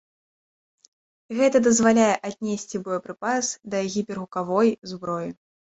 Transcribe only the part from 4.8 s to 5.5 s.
зброі.